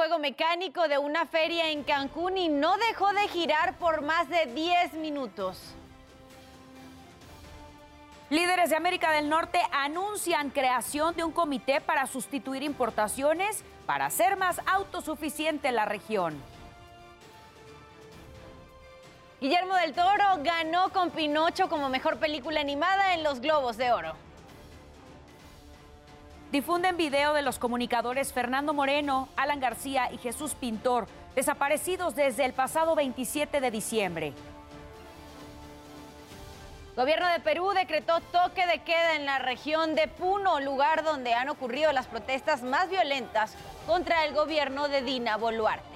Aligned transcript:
juego 0.00 0.18
mecánico 0.18 0.88
de 0.88 0.96
una 0.96 1.26
feria 1.26 1.68
en 1.72 1.82
Cancún 1.82 2.38
y 2.38 2.48
no 2.48 2.74
dejó 2.88 3.12
de 3.12 3.28
girar 3.28 3.76
por 3.76 4.00
más 4.00 4.30
de 4.30 4.46
10 4.46 4.94
minutos. 4.94 5.74
Líderes 8.30 8.70
de 8.70 8.76
América 8.76 9.12
del 9.12 9.28
Norte 9.28 9.60
anuncian 9.72 10.48
creación 10.48 11.14
de 11.16 11.24
un 11.24 11.32
comité 11.32 11.82
para 11.82 12.06
sustituir 12.06 12.62
importaciones 12.62 13.62
para 13.84 14.06
hacer 14.06 14.38
más 14.38 14.62
autosuficiente 14.64 15.70
la 15.70 15.84
región. 15.84 16.42
Guillermo 19.38 19.74
del 19.74 19.92
Toro 19.92 20.24
ganó 20.42 20.94
con 20.94 21.10
Pinocho 21.10 21.68
como 21.68 21.90
mejor 21.90 22.16
película 22.16 22.62
animada 22.62 23.12
en 23.12 23.22
los 23.22 23.40
Globos 23.40 23.76
de 23.76 23.92
Oro. 23.92 24.29
Difunden 26.52 26.96
video 26.96 27.32
de 27.32 27.42
los 27.42 27.60
comunicadores 27.60 28.32
Fernando 28.32 28.74
Moreno, 28.74 29.28
Alan 29.36 29.60
García 29.60 30.10
y 30.10 30.18
Jesús 30.18 30.54
Pintor, 30.54 31.06
desaparecidos 31.36 32.16
desde 32.16 32.44
el 32.44 32.54
pasado 32.54 32.96
27 32.96 33.60
de 33.60 33.70
diciembre. 33.70 34.32
Gobierno 36.96 37.28
de 37.28 37.38
Perú 37.38 37.70
decretó 37.70 38.18
toque 38.32 38.66
de 38.66 38.82
queda 38.82 39.14
en 39.14 39.26
la 39.26 39.38
región 39.38 39.94
de 39.94 40.08
Puno, 40.08 40.58
lugar 40.58 41.04
donde 41.04 41.34
han 41.34 41.48
ocurrido 41.50 41.92
las 41.92 42.08
protestas 42.08 42.62
más 42.64 42.90
violentas 42.90 43.54
contra 43.86 44.24
el 44.24 44.34
gobierno 44.34 44.88
de 44.88 45.02
Dina 45.02 45.36
Boluarte. 45.36 45.88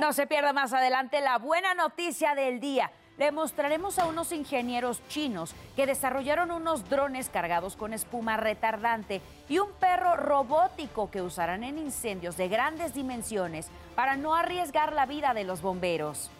No 0.00 0.14
se 0.14 0.26
pierda 0.26 0.54
más 0.54 0.72
adelante 0.72 1.20
la 1.20 1.36
buena 1.36 1.74
noticia 1.74 2.34
del 2.34 2.58
día 2.58 2.90
le 3.18 3.32
mostraremos 3.32 3.98
a 3.98 4.06
unos 4.06 4.32
ingenieros 4.32 5.06
chinos 5.08 5.54
que 5.76 5.84
desarrollaron 5.84 6.50
unos 6.50 6.88
drones 6.88 7.28
cargados 7.28 7.76
con 7.76 7.92
espuma 7.92 8.38
retardante 8.38 9.20
y 9.46 9.58
un 9.58 9.70
perro 9.72 10.16
robótico 10.16 11.10
que 11.10 11.20
usarán 11.20 11.62
en 11.64 11.76
incendios 11.76 12.38
de 12.38 12.48
grandes 12.48 12.94
dimensiones 12.94 13.68
para 13.94 14.16
no 14.16 14.34
arriesgar 14.34 14.94
la 14.94 15.04
vida 15.04 15.34
de 15.34 15.44
los 15.44 15.60
bomberos. 15.60 16.30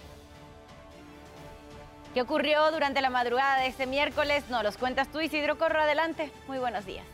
¿Qué 2.14 2.22
ocurrió 2.22 2.72
durante 2.72 3.02
la 3.02 3.10
madrugada 3.10 3.60
de 3.60 3.66
este 3.66 3.84
miércoles? 3.86 4.48
Nos 4.48 4.62
los 4.62 4.78
cuentas 4.78 5.08
tú, 5.08 5.20
Isidro 5.20 5.58
Corro. 5.58 5.82
Adelante. 5.82 6.32
Muy 6.48 6.58
buenos 6.58 6.86
días. 6.86 7.04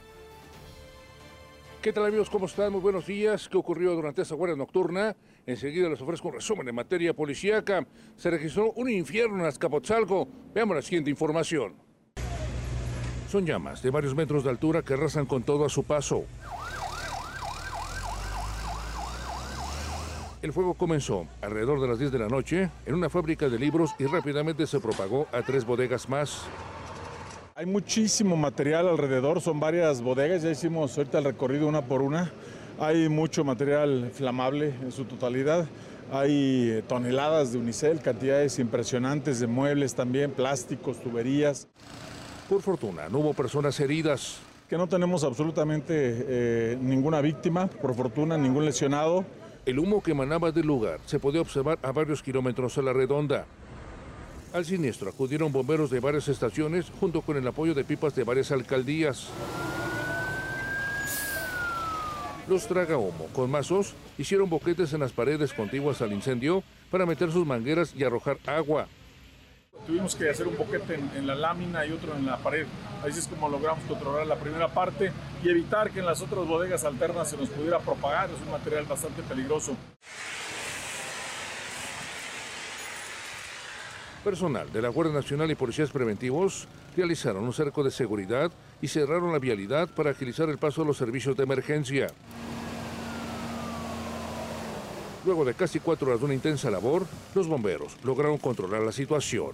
¿Qué 1.86 1.92
tal 1.92 2.06
amigos? 2.06 2.28
¿Cómo 2.28 2.46
están? 2.46 2.72
Muy 2.72 2.80
buenos 2.80 3.06
días. 3.06 3.48
¿Qué 3.48 3.56
ocurrió 3.56 3.94
durante 3.94 4.20
esta 4.20 4.34
guardia 4.34 4.56
nocturna? 4.56 5.14
Enseguida 5.46 5.88
les 5.88 6.02
ofrezco 6.02 6.26
un 6.26 6.34
resumen 6.34 6.66
en 6.66 6.74
materia 6.74 7.14
policíaca. 7.14 7.86
Se 8.16 8.28
registró 8.28 8.72
un 8.72 8.90
infierno 8.90 9.38
en 9.38 9.46
Azcapotzalco. 9.46 10.26
Veamos 10.52 10.74
la 10.74 10.82
siguiente 10.82 11.10
información. 11.10 11.76
Son 13.30 13.46
llamas 13.46 13.82
de 13.84 13.90
varios 13.90 14.16
metros 14.16 14.42
de 14.42 14.50
altura 14.50 14.82
que 14.82 14.94
arrasan 14.94 15.26
con 15.26 15.44
todo 15.44 15.64
a 15.64 15.68
su 15.68 15.84
paso. 15.84 16.24
El 20.42 20.52
fuego 20.52 20.74
comenzó 20.74 21.28
alrededor 21.40 21.80
de 21.80 21.86
las 21.86 22.00
10 22.00 22.10
de 22.10 22.18
la 22.18 22.26
noche 22.26 22.68
en 22.84 22.94
una 22.94 23.08
fábrica 23.08 23.48
de 23.48 23.60
libros 23.60 23.94
y 24.00 24.06
rápidamente 24.06 24.66
se 24.66 24.80
propagó 24.80 25.28
a 25.30 25.42
tres 25.42 25.64
bodegas 25.64 26.08
más. 26.08 26.48
Hay 27.58 27.64
muchísimo 27.64 28.36
material 28.36 28.86
alrededor, 28.86 29.40
son 29.40 29.58
varias 29.58 30.02
bodegas, 30.02 30.42
ya 30.42 30.50
hicimos 30.50 30.98
ahorita 30.98 31.16
el 31.16 31.24
recorrido 31.24 31.66
una 31.66 31.86
por 31.86 32.02
una. 32.02 32.30
Hay 32.78 33.08
mucho 33.08 33.44
material 33.44 34.10
flamable 34.12 34.74
en 34.82 34.92
su 34.92 35.06
totalidad. 35.06 35.66
Hay 36.12 36.84
toneladas 36.86 37.52
de 37.52 37.58
unicel, 37.58 38.02
cantidades 38.02 38.58
impresionantes 38.58 39.40
de 39.40 39.46
muebles 39.46 39.94
también, 39.94 40.32
plásticos, 40.32 41.00
tuberías. 41.00 41.66
Por 42.46 42.60
fortuna, 42.60 43.08
no 43.08 43.20
hubo 43.20 43.32
personas 43.32 43.80
heridas. 43.80 44.36
Que 44.68 44.76
no 44.76 44.86
tenemos 44.86 45.24
absolutamente 45.24 45.94
eh, 45.96 46.78
ninguna 46.78 47.22
víctima, 47.22 47.68
por 47.68 47.94
fortuna 47.94 48.36
ningún 48.36 48.66
lesionado. 48.66 49.24
El 49.64 49.78
humo 49.78 50.02
que 50.02 50.10
emanaba 50.10 50.52
del 50.52 50.66
lugar 50.66 51.00
se 51.06 51.18
podía 51.18 51.40
observar 51.40 51.78
a 51.80 51.90
varios 51.90 52.22
kilómetros 52.22 52.76
a 52.76 52.82
la 52.82 52.92
redonda. 52.92 53.46
Al 54.56 54.64
siniestro 54.64 55.10
acudieron 55.10 55.52
bomberos 55.52 55.90
de 55.90 56.00
varias 56.00 56.28
estaciones 56.28 56.90
junto 56.98 57.20
con 57.20 57.36
el 57.36 57.46
apoyo 57.46 57.74
de 57.74 57.84
pipas 57.84 58.14
de 58.14 58.24
varias 58.24 58.50
alcaldías. 58.50 59.28
Los 62.48 62.66
tragahumo 62.66 63.26
con 63.34 63.50
mazos 63.50 63.92
hicieron 64.16 64.48
boquetes 64.48 64.94
en 64.94 65.00
las 65.00 65.12
paredes 65.12 65.52
contiguas 65.52 66.00
al 66.00 66.14
incendio 66.14 66.62
para 66.90 67.04
meter 67.04 67.30
sus 67.30 67.44
mangueras 67.44 67.94
y 67.94 68.02
arrojar 68.02 68.38
agua. 68.46 68.88
Tuvimos 69.86 70.16
que 70.16 70.30
hacer 70.30 70.48
un 70.48 70.56
boquete 70.56 70.94
en, 70.94 71.26
la 71.26 71.34
lámina 71.34 71.84
y 71.84 71.92
otro 71.92 72.16
en 72.16 72.24
la 72.24 72.38
pared. 72.38 72.66
Así 73.04 73.18
es 73.18 73.28
como 73.28 73.50
logramos 73.50 73.84
controlar 73.84 74.26
la 74.26 74.36
primera 74.36 74.68
parte 74.68 75.12
y 75.44 75.50
evitar 75.50 75.90
que 75.90 75.98
en 75.98 76.06
las 76.06 76.22
otras 76.22 76.46
bodegas 76.46 76.82
alternas 76.84 77.28
se 77.28 77.36
nos 77.36 77.50
pudiera 77.50 77.78
propagar. 77.80 78.30
Es 78.30 78.40
un 78.40 78.52
material 78.52 78.86
bastante 78.86 79.22
peligroso. 79.22 79.76
Personal 84.26 84.72
de 84.72 84.82
la 84.82 84.88
Guardia 84.88 85.14
Nacional 85.14 85.52
y 85.52 85.54
Policías 85.54 85.92
Preventivos 85.92 86.66
realizaron 86.96 87.44
un 87.44 87.52
cerco 87.52 87.84
de 87.84 87.92
seguridad 87.92 88.50
y 88.82 88.88
cerraron 88.88 89.30
la 89.30 89.38
vialidad 89.38 89.88
para 89.88 90.10
agilizar 90.10 90.48
el 90.48 90.58
paso 90.58 90.80
de 90.80 90.88
los 90.88 90.96
servicios 90.96 91.36
de 91.36 91.44
emergencia. 91.44 92.08
Luego 95.24 95.44
de 95.44 95.54
casi 95.54 95.78
cuatro 95.78 96.08
horas 96.08 96.18
de 96.18 96.24
una 96.24 96.34
intensa 96.34 96.72
labor, 96.72 97.06
los 97.36 97.46
bomberos 97.46 97.96
lograron 98.02 98.38
controlar 98.38 98.82
la 98.82 98.90
situación. 98.90 99.52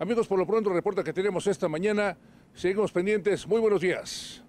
Amigos, 0.00 0.26
por 0.26 0.40
lo 0.40 0.46
pronto, 0.48 0.70
reporta 0.70 1.04
que 1.04 1.12
tenemos 1.12 1.46
esta 1.46 1.68
mañana. 1.68 2.16
Seguimos 2.56 2.90
pendientes. 2.90 3.46
Muy 3.46 3.60
buenos 3.60 3.80
días. 3.80 4.42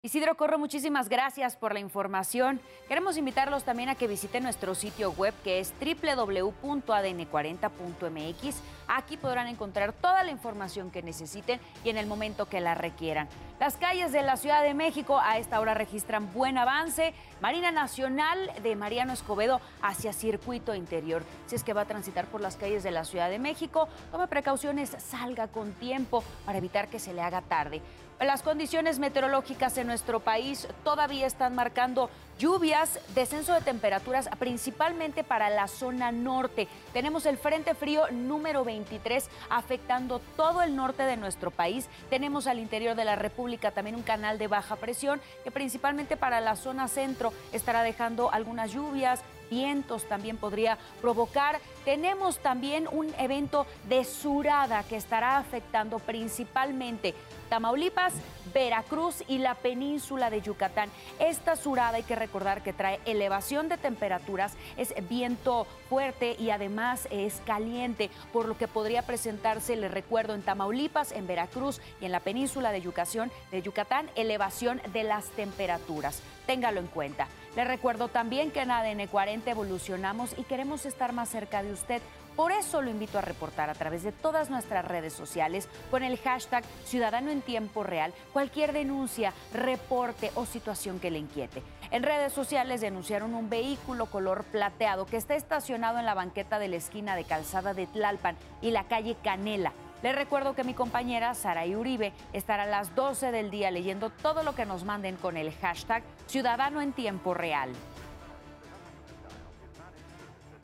Isidro 0.00 0.36
Corro, 0.36 0.60
muchísimas 0.60 1.08
gracias 1.08 1.56
por 1.56 1.74
la 1.74 1.80
información. 1.80 2.60
Queremos 2.86 3.16
invitarlos 3.16 3.64
también 3.64 3.88
a 3.88 3.96
que 3.96 4.06
visiten 4.06 4.44
nuestro 4.44 4.76
sitio 4.76 5.10
web 5.10 5.34
que 5.42 5.58
es 5.58 5.74
www.adn40.mx. 5.80 8.56
Aquí 8.86 9.16
podrán 9.16 9.48
encontrar 9.48 9.92
toda 9.92 10.22
la 10.22 10.30
información 10.30 10.92
que 10.92 11.02
necesiten 11.02 11.58
y 11.82 11.90
en 11.90 11.96
el 11.96 12.06
momento 12.06 12.48
que 12.48 12.60
la 12.60 12.76
requieran. 12.76 13.28
Las 13.58 13.76
calles 13.76 14.12
de 14.12 14.22
la 14.22 14.36
Ciudad 14.36 14.62
de 14.62 14.72
México 14.72 15.18
a 15.18 15.38
esta 15.38 15.58
hora 15.58 15.74
registran 15.74 16.32
buen 16.32 16.58
avance. 16.58 17.12
Marina 17.40 17.72
Nacional 17.72 18.52
de 18.62 18.76
Mariano 18.76 19.12
Escobedo 19.12 19.60
hacia 19.82 20.12
circuito 20.12 20.76
interior. 20.76 21.24
Si 21.46 21.56
es 21.56 21.64
que 21.64 21.72
va 21.72 21.80
a 21.80 21.86
transitar 21.86 22.26
por 22.26 22.40
las 22.40 22.54
calles 22.54 22.84
de 22.84 22.92
la 22.92 23.04
Ciudad 23.04 23.30
de 23.30 23.40
México, 23.40 23.88
tome 24.12 24.28
precauciones, 24.28 24.90
salga 24.90 25.48
con 25.48 25.72
tiempo 25.72 26.22
para 26.46 26.58
evitar 26.58 26.86
que 26.86 27.00
se 27.00 27.12
le 27.12 27.20
haga 27.20 27.42
tarde. 27.42 27.82
Las 28.20 28.42
condiciones 28.42 28.98
meteorológicas 28.98 29.78
en 29.78 29.86
nuestro 29.86 30.18
país 30.18 30.66
todavía 30.82 31.24
están 31.24 31.54
marcando 31.54 32.10
lluvias, 32.36 32.98
descenso 33.14 33.54
de 33.54 33.60
temperaturas, 33.60 34.28
principalmente 34.40 35.22
para 35.22 35.50
la 35.50 35.68
zona 35.68 36.10
norte. 36.10 36.66
Tenemos 36.92 37.26
el 37.26 37.38
Frente 37.38 37.76
Frío 37.76 38.10
número 38.10 38.64
23 38.64 39.30
afectando 39.50 40.20
todo 40.36 40.62
el 40.62 40.74
norte 40.74 41.04
de 41.04 41.16
nuestro 41.16 41.52
país. 41.52 41.88
Tenemos 42.10 42.48
al 42.48 42.58
interior 42.58 42.96
de 42.96 43.04
la 43.04 43.14
República 43.14 43.70
también 43.70 43.94
un 43.94 44.02
canal 44.02 44.36
de 44.36 44.48
baja 44.48 44.74
presión 44.74 45.20
que 45.44 45.52
principalmente 45.52 46.16
para 46.16 46.40
la 46.40 46.56
zona 46.56 46.88
centro 46.88 47.32
estará 47.52 47.84
dejando 47.84 48.32
algunas 48.32 48.72
lluvias, 48.72 49.22
vientos 49.50 50.04
también 50.04 50.36
podría 50.36 50.78
provocar. 51.00 51.60
Tenemos 51.84 52.38
también 52.38 52.88
un 52.90 53.12
evento 53.18 53.66
de 53.88 54.04
surada 54.04 54.82
que 54.82 54.96
estará 54.96 55.38
afectando 55.38 55.98
principalmente 55.98 57.14
Tamaulipas, 57.48 58.12
Veracruz 58.52 59.24
y 59.26 59.38
la 59.38 59.54
península 59.54 60.28
de 60.28 60.42
Yucatán. 60.42 60.90
Esta 61.18 61.56
surada 61.56 61.96
hay 61.96 62.02
que 62.02 62.14
recordar 62.14 62.62
que 62.62 62.72
trae 62.72 63.00
elevación 63.06 63.68
de 63.68 63.78
temperaturas, 63.78 64.54
es 64.76 64.92
viento 65.08 65.66
fuerte 65.88 66.36
y 66.38 66.50
además 66.50 67.08
es 67.10 67.40
caliente, 67.46 68.10
por 68.32 68.46
lo 68.46 68.58
que 68.58 68.68
podría 68.68 69.02
presentarse, 69.02 69.76
les 69.76 69.90
recuerdo, 69.90 70.34
en 70.34 70.42
Tamaulipas, 70.42 71.12
en 71.12 71.26
Veracruz 71.26 71.80
y 72.00 72.04
en 72.04 72.12
la 72.12 72.20
península 72.20 72.70
de 72.70 72.82
Yucatán, 72.82 73.30
de 73.50 73.62
Yucatán 73.62 74.10
elevación 74.16 74.82
de 74.92 75.04
las 75.04 75.26
temperaturas. 75.30 76.22
Téngalo 76.46 76.80
en 76.80 76.88
cuenta. 76.88 77.28
Le 77.58 77.64
recuerdo 77.64 78.06
también 78.06 78.52
que 78.52 78.60
en 78.60 78.70
ADN 78.70 79.08
40 79.08 79.50
evolucionamos 79.50 80.32
y 80.38 80.44
queremos 80.44 80.86
estar 80.86 81.12
más 81.12 81.28
cerca 81.28 81.60
de 81.60 81.72
usted. 81.72 82.00
Por 82.36 82.52
eso 82.52 82.80
lo 82.82 82.88
invito 82.88 83.18
a 83.18 83.20
reportar 83.20 83.68
a 83.68 83.74
través 83.74 84.04
de 84.04 84.12
todas 84.12 84.48
nuestras 84.48 84.84
redes 84.84 85.12
sociales 85.12 85.68
con 85.90 86.04
el 86.04 86.18
hashtag 86.18 86.62
Ciudadano 86.84 87.32
en 87.32 87.42
Tiempo 87.42 87.82
Real 87.82 88.14
cualquier 88.32 88.72
denuncia, 88.72 89.32
reporte 89.52 90.30
o 90.36 90.46
situación 90.46 91.00
que 91.00 91.10
le 91.10 91.18
inquiete. 91.18 91.64
En 91.90 92.04
redes 92.04 92.32
sociales 92.32 92.80
denunciaron 92.80 93.34
un 93.34 93.50
vehículo 93.50 94.06
color 94.06 94.44
plateado 94.44 95.06
que 95.06 95.16
está 95.16 95.34
estacionado 95.34 95.98
en 95.98 96.06
la 96.06 96.14
banqueta 96.14 96.60
de 96.60 96.68
la 96.68 96.76
esquina 96.76 97.16
de 97.16 97.24
Calzada 97.24 97.74
de 97.74 97.88
Tlalpan 97.88 98.36
y 98.62 98.70
la 98.70 98.84
calle 98.84 99.16
Canela 99.24 99.72
les 100.02 100.14
recuerdo 100.14 100.54
que 100.54 100.64
mi 100.64 100.74
compañera 100.74 101.34
Sara 101.34 101.64
Uribe 101.64 102.12
estará 102.32 102.62
a 102.64 102.66
las 102.66 102.94
12 102.94 103.32
del 103.32 103.50
día 103.50 103.70
leyendo 103.70 104.10
todo 104.10 104.42
lo 104.42 104.54
que 104.54 104.64
nos 104.64 104.84
manden 104.84 105.16
con 105.16 105.36
el 105.36 105.52
hashtag 105.54 106.02
Ciudadano 106.26 106.80
en 106.80 106.92
Tiempo 106.92 107.34
Real. 107.34 107.72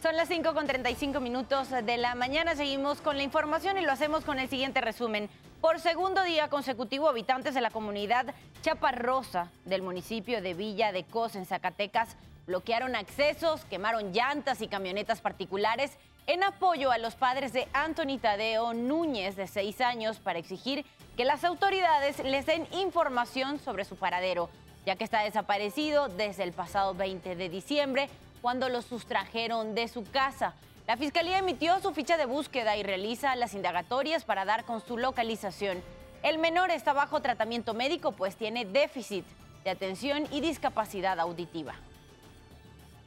Son 0.04 0.16
las 0.16 0.28
5 0.28 0.52
con 0.52 0.66
35 0.66 1.18
minutos 1.18 1.70
de 1.70 1.96
la 1.96 2.14
mañana. 2.14 2.54
Seguimos 2.54 3.00
con 3.00 3.16
la 3.16 3.22
información 3.22 3.78
y 3.78 3.80
lo 3.80 3.90
hacemos 3.90 4.22
con 4.22 4.38
el 4.38 4.50
siguiente 4.50 4.82
resumen. 4.82 5.30
Por 5.64 5.80
segundo 5.80 6.22
día 6.24 6.50
consecutivo, 6.50 7.08
habitantes 7.08 7.54
de 7.54 7.62
la 7.62 7.70
comunidad 7.70 8.34
Chaparrosa 8.60 9.50
del 9.64 9.80
municipio 9.80 10.42
de 10.42 10.52
Villa 10.52 10.92
de 10.92 11.04
Cos, 11.04 11.36
en 11.36 11.46
Zacatecas, 11.46 12.18
bloquearon 12.46 12.94
accesos, 12.94 13.64
quemaron 13.70 14.12
llantas 14.12 14.60
y 14.60 14.68
camionetas 14.68 15.22
particulares 15.22 15.92
en 16.26 16.44
apoyo 16.44 16.90
a 16.90 16.98
los 16.98 17.14
padres 17.14 17.54
de 17.54 17.66
Anthony 17.72 18.18
Tadeo 18.20 18.74
Núñez, 18.74 19.36
de 19.36 19.46
seis 19.46 19.80
años, 19.80 20.18
para 20.18 20.38
exigir 20.38 20.84
que 21.16 21.24
las 21.24 21.44
autoridades 21.44 22.18
les 22.22 22.44
den 22.44 22.68
información 22.72 23.58
sobre 23.58 23.86
su 23.86 23.96
paradero, 23.96 24.50
ya 24.84 24.96
que 24.96 25.04
está 25.04 25.20
desaparecido 25.22 26.08
desde 26.08 26.42
el 26.42 26.52
pasado 26.52 26.92
20 26.92 27.36
de 27.36 27.48
diciembre 27.48 28.10
cuando 28.42 28.68
lo 28.68 28.82
sustrajeron 28.82 29.74
de 29.74 29.88
su 29.88 30.04
casa. 30.04 30.52
La 30.86 30.98
fiscalía 30.98 31.38
emitió 31.38 31.80
su 31.80 31.94
ficha 31.94 32.18
de 32.18 32.26
búsqueda 32.26 32.76
y 32.76 32.82
realiza 32.82 33.34
las 33.36 33.54
indagatorias 33.54 34.24
para 34.24 34.44
dar 34.44 34.64
con 34.64 34.82
su 34.82 34.98
localización. 34.98 35.82
El 36.22 36.36
menor 36.36 36.70
está 36.70 36.92
bajo 36.92 37.20
tratamiento 37.20 37.72
médico 37.72 38.12
pues 38.12 38.36
tiene 38.36 38.66
déficit 38.66 39.24
de 39.64 39.70
atención 39.70 40.26
y 40.30 40.42
discapacidad 40.42 41.18
auditiva. 41.20 41.74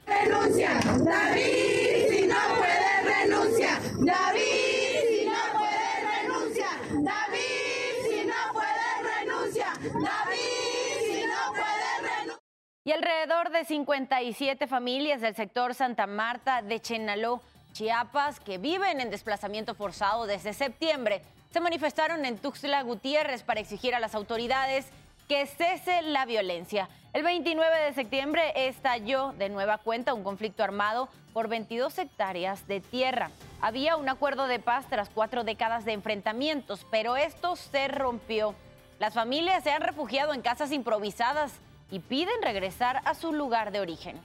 Renuncia, 0.07 0.79
David, 1.03 2.09
si 2.09 2.25
no 2.25 2.35
puede 2.57 3.03
renuncia, 3.03 3.79
David, 3.99 4.99
si 5.09 5.25
no 5.25 5.59
puede 5.59 6.21
renuncia, 6.21 6.67
David, 6.89 8.09
si 8.09 8.25
no 8.25 8.53
puede 8.53 9.19
renuncia, 9.19 9.73
David. 9.83 10.57
Y 12.85 12.91
alrededor 12.93 13.51
de 13.51 13.65
57 13.65 14.65
familias 14.65 15.19
del 15.19 15.35
sector 15.35 15.75
Santa 15.75 16.07
Marta 16.07 16.61
de 16.61 16.79
Chenaló, 16.79 17.41
Chiapas, 17.77 18.39
que 18.39 18.57
viven 18.57 19.01
en 19.01 19.11
desplazamiento 19.11 19.75
forzado 19.75 20.25
desde 20.25 20.53
septiembre, 20.53 21.21
se 21.51 21.59
manifestaron 21.59 22.25
en 22.25 22.39
Tuxtla 22.39 22.81
Gutiérrez 22.81 23.43
para 23.43 23.59
exigir 23.59 23.93
a 23.93 23.99
las 23.99 24.15
autoridades 24.15 24.87
que 25.27 25.45
cese 25.45 26.01
la 26.01 26.25
violencia. 26.25 26.89
El 27.13 27.21
29 27.21 27.83
de 27.83 27.93
septiembre 27.93 28.67
estalló 28.67 29.31
de 29.33 29.49
nueva 29.49 29.77
cuenta 29.77 30.15
un 30.15 30.23
conflicto 30.23 30.63
armado 30.63 31.07
por 31.33 31.49
22 31.49 31.99
hectáreas 31.99 32.67
de 32.67 32.81
tierra. 32.81 33.29
Había 33.61 33.95
un 33.95 34.09
acuerdo 34.09 34.47
de 34.47 34.57
paz 34.57 34.87
tras 34.89 35.09
cuatro 35.09 35.43
décadas 35.43 35.85
de 35.85 35.93
enfrentamientos, 35.93 36.83
pero 36.89 37.15
esto 37.15 37.55
se 37.55 37.89
rompió. 37.89 38.55
Las 38.97 39.13
familias 39.13 39.63
se 39.63 39.69
han 39.69 39.83
refugiado 39.83 40.33
en 40.33 40.41
casas 40.41 40.71
improvisadas 40.71 41.51
y 41.91 41.99
piden 41.99 42.41
regresar 42.41 43.03
a 43.05 43.13
su 43.13 43.33
lugar 43.33 43.71
de 43.71 43.81
origen. 43.81 44.19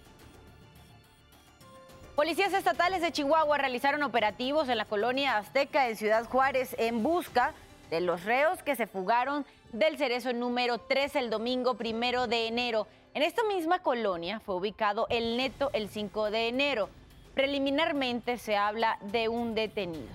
Policías 2.16 2.52
estatales 2.52 3.00
de 3.00 3.10
Chihuahua 3.10 3.56
realizaron 3.56 4.02
operativos 4.02 4.68
en 4.68 4.76
la 4.76 4.84
colonia 4.84 5.38
Azteca 5.38 5.88
en 5.88 5.96
Ciudad 5.96 6.24
Juárez 6.26 6.76
en 6.78 7.02
busca 7.02 7.54
de 7.88 8.02
los 8.02 8.24
reos 8.24 8.62
que 8.62 8.76
se 8.76 8.86
fugaron 8.86 9.46
del 9.72 9.96
cerezo 9.96 10.34
número 10.34 10.76
3 10.76 11.16
el 11.16 11.30
domingo 11.30 11.74
primero 11.78 12.26
de 12.26 12.48
enero. 12.48 12.86
En 13.14 13.22
esta 13.22 13.42
misma 13.44 13.78
colonia 13.78 14.40
fue 14.40 14.56
ubicado 14.56 15.06
el 15.08 15.38
neto 15.38 15.70
el 15.72 15.88
5 15.88 16.30
de 16.30 16.48
enero. 16.48 16.90
Preliminarmente 17.34 18.36
se 18.36 18.58
habla 18.58 18.98
de 19.00 19.30
un 19.30 19.54
detenido. 19.54 20.12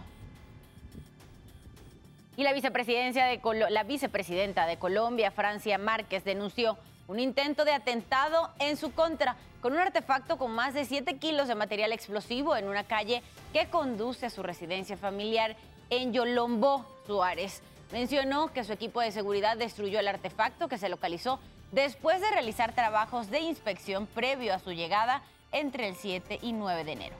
Y 2.35 2.43
la, 2.43 2.53
vicepresidencia 2.53 3.25
de 3.25 3.41
la 3.71 3.83
vicepresidenta 3.83 4.67
de 4.67 4.77
Colombia, 4.77 5.31
Francia 5.31 5.79
Márquez, 5.79 6.23
denunció 6.23 6.77
un 7.07 7.19
intento 7.19 7.63
de 7.63 7.73
atentado 7.73 8.49
en 8.59 8.77
su 8.77 8.91
contra 8.91 9.37
con 9.61 9.73
un 9.73 9.79
artefacto 9.79 10.37
con 10.37 10.51
más 10.51 10.73
de 10.73 10.85
7 10.85 11.17
kilos 11.17 11.47
de 11.47 11.55
material 11.55 11.91
explosivo 11.91 12.55
en 12.55 12.67
una 12.67 12.83
calle 12.83 13.23
que 13.53 13.67
conduce 13.67 14.25
a 14.25 14.29
su 14.29 14.43
residencia 14.43 14.97
familiar 14.97 15.55
en 15.89 16.13
Yolombó, 16.13 16.85
Suárez. 17.05 17.61
Mencionó 17.91 18.51
que 18.51 18.65
su 18.65 18.73
equipo 18.73 18.99
de 18.99 19.11
seguridad 19.11 19.57
destruyó 19.57 19.99
el 19.99 20.07
artefacto 20.09 20.67
que 20.67 20.77
se 20.77 20.89
localizó 20.89 21.39
después 21.71 22.19
de 22.21 22.29
realizar 22.29 22.73
trabajos 22.73 23.29
de 23.29 23.39
inspección 23.39 24.05
previo 24.07 24.53
a 24.53 24.59
su 24.59 24.71
llegada 24.71 25.21
entre 25.53 25.87
el 25.87 25.95
7 25.95 26.39
y 26.41 26.51
9 26.51 26.83
de 26.83 26.91
enero. 26.91 27.15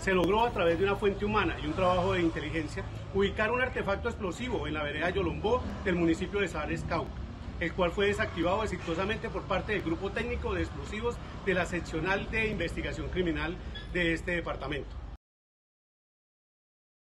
Se 0.00 0.12
logró 0.12 0.44
a 0.44 0.50
través 0.50 0.78
de 0.78 0.84
una 0.84 0.96
fuente 0.96 1.24
humana 1.24 1.56
y 1.62 1.66
un 1.66 1.72
trabajo 1.72 2.12
de 2.12 2.20
inteligencia 2.20 2.84
ubicar 3.14 3.50
un 3.50 3.62
artefacto 3.62 4.10
explosivo 4.10 4.66
en 4.66 4.74
la 4.74 4.82
vereda 4.82 5.08
Yolombó 5.08 5.62
del 5.84 5.94
municipio 5.94 6.40
de 6.40 6.48
Suárez, 6.48 6.84
Cauca 6.86 7.25
el 7.60 7.72
cual 7.72 7.90
fue 7.90 8.06
desactivado 8.06 8.62
exitosamente 8.62 9.28
por 9.28 9.42
parte 9.42 9.72
del 9.72 9.82
Grupo 9.82 10.10
Técnico 10.10 10.54
de 10.54 10.62
Explosivos 10.62 11.16
de 11.44 11.54
la 11.54 11.66
Seccional 11.66 12.30
de 12.30 12.48
Investigación 12.48 13.08
Criminal 13.08 13.56
de 13.92 14.12
este 14.12 14.32
departamento. 14.32 14.94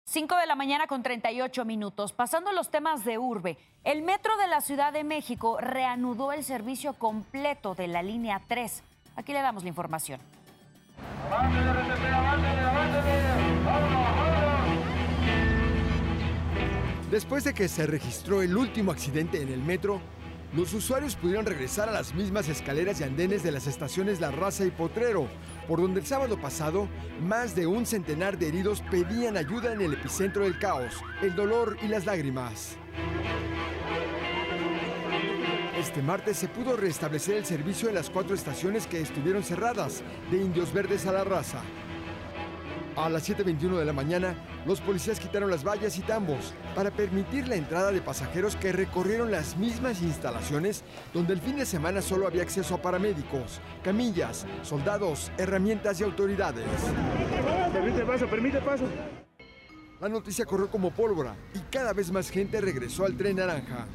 5 0.10 0.38
de 0.38 0.48
la 0.48 0.56
mañana 0.56 0.88
con 0.88 1.04
38 1.04 1.66
minutos. 1.66 2.14
Pasando 2.14 2.54
los 2.54 2.72
temas 2.72 3.04
de 3.04 3.18
urbe, 3.18 3.58
el 3.84 4.04
metro 4.04 4.38
de 4.38 4.48
la 4.48 4.62
Ciudad 4.62 4.94
de 4.94 5.04
México 5.04 5.58
reanudó 5.60 6.32
el 6.32 6.46
servicio 6.46 6.94
completo 6.94 7.76
de 7.76 7.88
la 7.88 8.02
línea 8.02 8.42
3. 8.48 8.84
Aquí 9.18 9.34
le 9.34 9.42
damos 9.42 9.64
la 9.64 9.70
información. 9.70 10.22
Después 17.12 17.44
de 17.44 17.54
que 17.54 17.68
se 17.68 17.86
registró 17.86 18.42
el 18.42 18.56
último 18.56 18.92
accidente 18.92 19.42
en 19.42 19.50
el 19.50 19.62
metro, 19.62 20.02
los 20.54 20.74
usuarios 20.74 21.16
pudieron 21.16 21.46
regresar 21.46 21.90
a 21.90 21.92
las 21.92 22.14
mismas 22.14 22.48
escaleras 22.48 23.02
y 23.02 23.04
andenes 23.04 23.44
de 23.44 23.52
las 23.52 23.68
estaciones 23.68 24.22
La 24.22 24.32
Raza 24.32 24.66
y 24.66 24.72
Potrero, 24.72 25.28
por 25.68 25.82
donde 25.82 26.00
el 26.00 26.06
sábado 26.06 26.40
pasado 26.40 26.88
más 27.22 27.54
de 27.56 27.68
un 27.68 27.86
centenar 27.86 28.38
de 28.38 28.48
heridos 28.48 28.82
pedían 28.90 29.36
ayuda 29.36 29.74
en 29.74 29.82
el 29.82 29.94
epicentro 29.94 30.44
del 30.44 30.58
caos, 30.58 30.94
el 31.22 31.36
dolor 31.36 31.78
y 31.84 31.88
las 31.88 32.06
lágrimas. 32.06 32.78
Este 35.78 36.02
martes 36.02 36.38
se 36.38 36.48
pudo 36.48 36.76
restablecer 36.76 37.36
el 37.36 37.46
servicio 37.46 37.90
en 37.90 37.96
las 37.96 38.10
cuatro 38.10 38.34
estaciones 38.34 38.88
que 38.88 39.02
estuvieron 39.02 39.44
cerradas, 39.44 40.02
de 40.32 40.38
Indios 40.38 40.74
Verdes 40.74 41.06
a 41.06 41.12
La 41.12 41.24
Raza. 41.24 41.62
A 42.98 43.10
las 43.10 43.30
7.21 43.30 43.78
de 43.78 43.86
la 43.86 43.94
mañana, 43.94 44.36
los 44.66 44.82
policías 44.82 45.20
quitaron 45.20 45.52
las 45.52 45.64
vallas 45.64 46.00
y 46.00 46.02
tambos 46.02 46.52
para 46.74 46.90
permitir 46.90 47.48
la 47.48 47.56
entrada 47.56 47.92
de 47.92 48.02
pasajeros 48.02 48.56
que 48.56 48.72
recorrieron 48.72 49.30
las 49.30 49.56
mismas 49.56 50.02
instalaciones 50.02 50.84
donde 51.14 51.34
el 51.34 51.40
fin 51.40 51.58
de 51.58 51.68
semana 51.68 52.02
solo 52.02 52.26
había 52.26 52.42
acceso 52.42 52.74
a 52.74 52.82
paramédicos, 52.82 53.62
camillas, 53.84 54.48
soldados, 54.64 55.32
herramientas 55.38 56.02
y 56.02 56.06
autoridades. 56.06 56.66
Permite 57.72 58.04
paso, 58.04 58.28
permite 58.28 58.62
paso. 58.62 58.86
La 60.02 60.10
noticia 60.10 60.46
corrió 60.46 60.68
como 60.68 60.90
pólvora 60.90 61.36
y 61.54 61.60
cada 61.72 61.94
vez 61.94 62.12
más 62.12 62.32
gente 62.32 62.60
regresó 62.62 63.06
al 63.06 63.16
tren 63.16 63.36
naranja. 63.36 63.86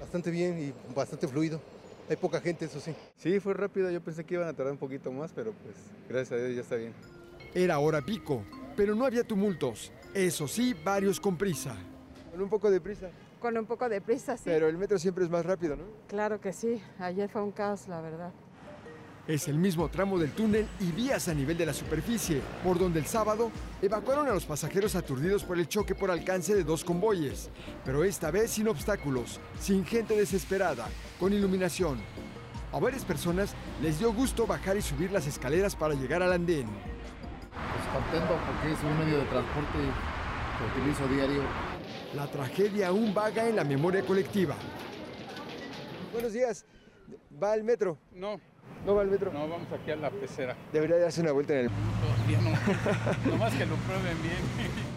Bastante 0.00 0.32
bien 0.32 0.58
y 0.58 0.92
bastante 0.92 1.28
fluido. 1.28 1.60
Hay 2.08 2.16
poca 2.16 2.40
gente, 2.40 2.64
eso 2.64 2.80
sí. 2.80 2.96
Sí, 3.16 3.38
fue 3.38 3.54
rápido. 3.54 3.92
Yo 3.92 4.00
pensé 4.00 4.24
que 4.24 4.34
iban 4.34 4.48
a 4.48 4.52
tardar 4.52 4.72
un 4.72 4.78
poquito 4.78 5.12
más, 5.12 5.30
pero 5.32 5.52
pues 5.52 5.76
gracias 6.08 6.32
a 6.32 6.42
Dios 6.42 6.56
ya 6.56 6.62
está 6.62 6.74
bien. 6.74 6.92
Era 7.54 7.80
hora 7.80 8.00
pico, 8.00 8.44
pero 8.76 8.94
no 8.94 9.04
había 9.04 9.24
tumultos. 9.24 9.90
Eso 10.14 10.46
sí, 10.46 10.72
varios 10.84 11.18
con 11.18 11.36
prisa. 11.36 11.74
Con 12.30 12.40
un 12.40 12.48
poco 12.48 12.70
de 12.70 12.80
prisa. 12.80 13.10
Con 13.40 13.58
un 13.58 13.66
poco 13.66 13.88
de 13.88 14.00
prisa, 14.00 14.36
sí. 14.36 14.44
Pero 14.44 14.68
el 14.68 14.78
metro 14.78 15.00
siempre 15.00 15.24
es 15.24 15.30
más 15.30 15.44
rápido, 15.44 15.74
¿no? 15.74 15.82
Claro 16.06 16.40
que 16.40 16.52
sí. 16.52 16.80
Ayer 17.00 17.28
fue 17.28 17.42
un 17.42 17.50
caos, 17.50 17.88
la 17.88 18.00
verdad. 18.00 18.32
Es 19.26 19.48
el 19.48 19.58
mismo 19.58 19.88
tramo 19.88 20.16
del 20.16 20.30
túnel 20.30 20.68
y 20.78 20.92
vías 20.92 21.26
a 21.26 21.34
nivel 21.34 21.58
de 21.58 21.66
la 21.66 21.72
superficie, 21.72 22.40
por 22.62 22.78
donde 22.78 23.00
el 23.00 23.06
sábado 23.06 23.50
evacuaron 23.82 24.28
a 24.28 24.32
los 24.32 24.46
pasajeros 24.46 24.94
aturdidos 24.94 25.42
por 25.42 25.58
el 25.58 25.66
choque 25.66 25.96
por 25.96 26.10
alcance 26.10 26.54
de 26.54 26.62
dos 26.62 26.84
convoyes, 26.84 27.50
pero 27.84 28.04
esta 28.04 28.30
vez 28.30 28.52
sin 28.52 28.68
obstáculos, 28.68 29.40
sin 29.60 29.84
gente 29.84 30.16
desesperada, 30.16 30.86
con 31.18 31.32
iluminación. 31.32 31.98
A 32.72 32.78
varias 32.78 33.04
personas 33.04 33.54
les 33.82 33.98
dio 33.98 34.12
gusto 34.12 34.46
bajar 34.46 34.76
y 34.76 34.82
subir 34.82 35.10
las 35.10 35.26
escaleras 35.26 35.74
para 35.76 35.94
llegar 35.94 36.22
al 36.22 36.32
andén 36.32 36.66
contento 37.92 38.38
porque 38.46 38.72
es 38.72 38.82
un 38.82 38.98
medio 38.98 39.18
de 39.18 39.24
transporte 39.26 39.78
que 39.78 40.80
utilizo 40.80 41.06
diario. 41.08 41.42
La 42.14 42.26
tragedia 42.26 42.88
aún 42.88 43.14
vaga 43.14 43.48
en 43.48 43.56
la 43.56 43.64
memoria 43.64 44.02
colectiva. 44.02 44.54
Buenos 46.12 46.32
días. 46.32 46.64
¿Va 47.42 47.52
al 47.52 47.62
metro? 47.62 47.98
No. 48.12 48.40
¿No 48.84 48.94
va 48.94 49.02
al 49.02 49.08
metro? 49.08 49.32
No, 49.32 49.48
vamos 49.48 49.68
aquí 49.72 49.90
a 49.90 49.96
la 49.96 50.10
pecera. 50.10 50.56
Debería 50.72 50.98
darse 50.98 51.20
una 51.20 51.32
vuelta 51.32 51.54
en 51.54 51.66
el... 51.66 51.70
Todavía 51.70 52.40
no. 52.40 53.30
Nomás 53.30 53.54
que 53.54 53.66
lo 53.66 53.76
prueben 53.76 54.22
bien. 54.22 54.90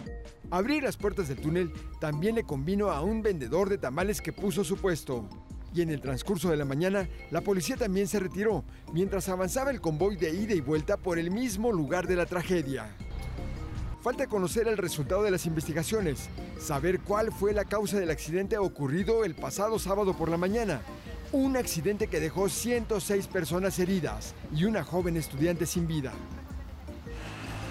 Abrir 0.50 0.82
las 0.82 0.96
puertas 0.96 1.28
del 1.28 1.38
túnel 1.38 1.72
también 2.00 2.36
le 2.36 2.44
convino 2.44 2.90
a 2.90 3.02
un 3.02 3.22
vendedor 3.22 3.68
de 3.68 3.78
tamales 3.78 4.20
que 4.20 4.32
puso 4.32 4.62
su 4.62 4.76
puesto 4.76 5.28
y 5.74 5.82
en 5.82 5.90
el 5.90 6.00
transcurso 6.00 6.50
de 6.50 6.56
la 6.56 6.64
mañana 6.64 7.08
la 7.30 7.40
policía 7.40 7.76
también 7.76 8.06
se 8.06 8.20
retiró 8.20 8.64
mientras 8.92 9.28
avanzaba 9.28 9.70
el 9.70 9.80
convoy 9.80 10.16
de 10.16 10.30
ida 10.30 10.54
y 10.54 10.60
vuelta 10.60 10.96
por 10.96 11.18
el 11.18 11.30
mismo 11.30 11.72
lugar 11.72 12.06
de 12.06 12.16
la 12.16 12.26
tragedia. 12.26 12.88
Falta 14.02 14.26
conocer 14.26 14.68
el 14.68 14.76
resultado 14.76 15.22
de 15.22 15.30
las 15.30 15.46
investigaciones, 15.46 16.28
saber 16.60 17.00
cuál 17.00 17.32
fue 17.32 17.54
la 17.54 17.64
causa 17.64 17.98
del 17.98 18.10
accidente 18.10 18.58
ocurrido 18.58 19.24
el 19.24 19.34
pasado 19.34 19.78
sábado 19.78 20.14
por 20.14 20.28
la 20.28 20.36
mañana. 20.36 20.82
Un 21.32 21.56
accidente 21.56 22.06
que 22.06 22.20
dejó 22.20 22.48
106 22.48 23.26
personas 23.28 23.78
heridas 23.78 24.34
y 24.54 24.64
una 24.64 24.84
joven 24.84 25.16
estudiante 25.16 25.66
sin 25.66 25.86
vida. 25.86 26.12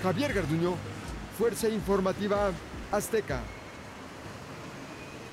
Javier 0.02 0.34
Garduño, 0.34 0.74
Fuerza 1.38 1.70
Informativa 1.70 2.52
Azteca. 2.92 3.40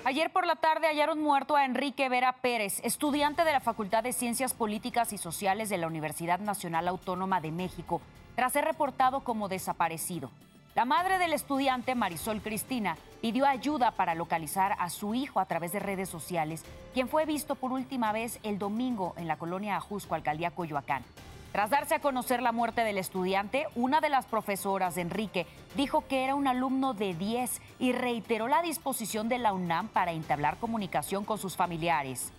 Ayer 0.05 0.31
por 0.31 0.47
la 0.47 0.57
tarde 0.57 0.87
hallaron 0.87 1.21
muerto 1.21 1.57
a 1.57 1.67
Enrique 1.67 2.09
Vera 2.09 2.33
Pérez, 2.33 2.81
estudiante 2.85 3.45
de 3.45 3.53
la 3.53 3.61
Facultad 3.61 4.03
de 4.03 4.15
Ciencias 4.15 4.55
Políticas 4.55 5.13
y 5.13 5.19
Sociales 5.19 5.69
de 5.69 5.77
la 5.77 5.87
Universidad 5.87 6.41
Nacional 6.41 6.89
Autónoma 6.89 7.43
de 7.43 7.51
México, 7.51 8.01
tras 8.35 8.55
ser 8.55 8.65
reportado 8.65 9.21
como 9.21 9.49
desaparecido. 9.49 10.31
La 10.75 10.87
madre 10.87 11.19
del 11.19 11.35
estudiante, 11.35 11.95
Marisol 11.95 12.41
Cristina, 12.41 12.97
pidió 13.21 13.45
ayuda 13.47 13.91
para 13.91 14.15
localizar 14.15 14.75
a 14.79 14.89
su 14.89 15.15
hijo 15.15 15.39
a 15.39 15.45
través 15.45 15.73
de 15.73 15.81
redes 15.81 16.09
sociales, 16.09 16.65
quien 16.95 17.07
fue 17.07 17.27
visto 17.27 17.55
por 17.55 17.71
última 17.71 18.11
vez 18.13 18.41
el 18.43 18.59
domingo 18.59 19.13
en 19.19 19.29
la 19.29 19.37
colonia 19.37 19.77
Ajusco, 19.77 20.15
alcaldía 20.15 20.51
Coyoacán. 20.51 21.05
Tras 21.53 21.69
darse 21.69 21.97
a 21.97 22.01
conocer 22.01 22.43
la 22.43 22.53
muerte 22.53 22.83
del 22.83 22.97
estudiante, 22.97 23.67
una 23.75 24.01
de 24.01 24.09
las 24.09 24.25
profesoras 24.25 24.97
Enrique 24.97 25.47
dijo 25.77 26.05
que 26.07 26.25
era 26.25 26.37
un 26.37 26.47
alumno 26.47 26.95
de 26.95 27.13
10 27.13 27.61
y 27.81 27.91
reiteró 27.91 28.47
la 28.47 28.63
disposición 28.63 29.29
de 29.29 29.39
la 29.39 29.53
UNAM 29.53 29.89
para 29.89 30.13
entablar 30.13 30.59
comunicación 30.59 31.25
con 31.25 31.39
sus 31.39 31.57
familiares. 31.57 32.33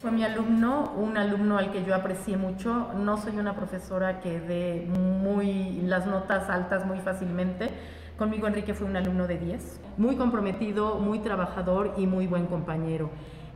Fue 0.00 0.10
mi 0.10 0.22
alumno, 0.22 0.92
un 0.96 1.16
alumno 1.16 1.56
al 1.56 1.72
que 1.72 1.82
yo 1.82 1.94
aprecié 1.94 2.36
mucho. 2.36 2.92
No 2.92 3.16
soy 3.16 3.38
una 3.38 3.56
profesora 3.56 4.20
que 4.20 4.38
dé 4.38 4.86
muy 4.86 5.80
las 5.80 6.06
notas 6.06 6.50
altas 6.50 6.84
muy 6.84 7.00
fácilmente. 7.00 7.70
Conmigo 8.18 8.46
Enrique 8.48 8.74
fue 8.74 8.86
un 8.86 8.96
alumno 8.96 9.26
de 9.26 9.38
10, 9.38 9.80
muy 9.96 10.16
comprometido, 10.16 10.96
muy 10.98 11.20
trabajador 11.20 11.94
y 11.96 12.06
muy 12.06 12.26
buen 12.26 12.46
compañero. 12.46 13.10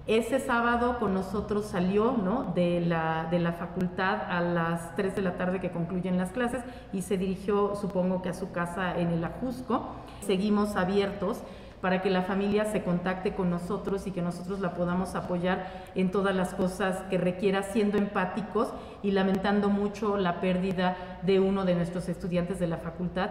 Ese 0.08 0.40
sábado 0.40 0.98
con 0.98 1.14
nosotros 1.14 1.66
salió 1.66 2.12
¿no? 2.12 2.52
de, 2.56 2.80
la, 2.80 3.28
de 3.30 3.38
la 3.38 3.52
facultad 3.52 4.20
a 4.28 4.40
las 4.40 4.96
3 4.96 5.14
de 5.14 5.22
la 5.22 5.36
tarde 5.36 5.60
que 5.60 5.70
concluyen 5.70 6.18
las 6.18 6.32
clases 6.32 6.64
y 6.92 7.02
se 7.02 7.16
dirigió, 7.16 7.76
supongo 7.76 8.20
que 8.20 8.30
a 8.30 8.34
su 8.34 8.50
casa 8.50 8.98
en 8.98 9.10
el 9.10 9.22
Ajusco. 9.22 9.94
Seguimos 10.26 10.74
abiertos 10.74 11.42
para 11.80 12.02
que 12.02 12.10
la 12.10 12.22
familia 12.22 12.64
se 12.64 12.82
contacte 12.82 13.34
con 13.34 13.50
nosotros 13.50 14.06
y 14.08 14.10
que 14.10 14.22
nosotros 14.22 14.58
la 14.58 14.74
podamos 14.74 15.14
apoyar 15.14 15.70
en 15.94 16.10
todas 16.10 16.34
las 16.34 16.54
cosas 16.54 17.02
que 17.10 17.18
requiera, 17.18 17.62
siendo 17.62 17.96
empáticos 17.96 18.72
y 19.02 19.12
lamentando 19.12 19.68
mucho 19.68 20.16
la 20.16 20.40
pérdida 20.40 20.96
de 21.22 21.38
uno 21.38 21.64
de 21.64 21.76
nuestros 21.76 22.08
estudiantes 22.08 22.58
de 22.58 22.66
la 22.66 22.78
facultad. 22.78 23.30